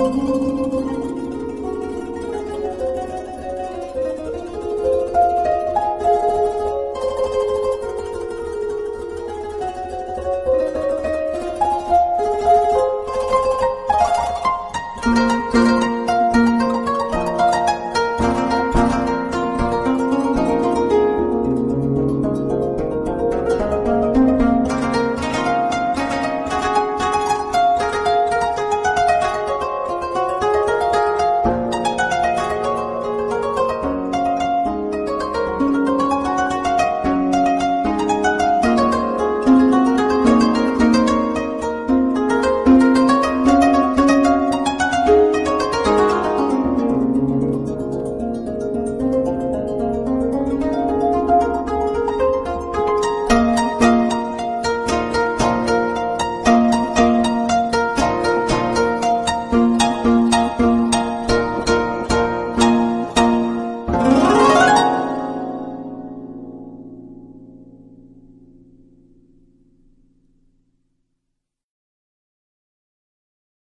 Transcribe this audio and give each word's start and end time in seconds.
Música 0.00 0.99